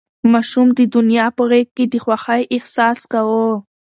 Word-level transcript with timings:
ماشوم 0.31 0.67
د 0.77 0.79
نیا 1.09 1.25
په 1.37 1.43
غېږ 1.49 1.67
کې 1.77 1.85
د 1.93 1.95
خوښۍ 2.03 2.41
احساس 2.55 2.99
کاوه. 3.11 3.49